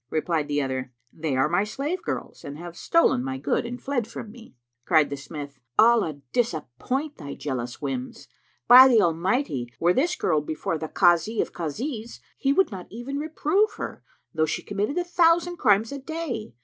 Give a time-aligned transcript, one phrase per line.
[0.09, 4.07] Replied the other, "They are my slave girls, and have stolen my good and fled
[4.07, 8.27] from me." Cried the smith, "Allah disappoint thy jealous whims!
[8.67, 13.19] By the Almighty, were this girl before the Kazi of Kazis,[FN#359] he would not even
[13.19, 14.01] reprove her,
[14.33, 16.55] though she committed a thousand crimes a day.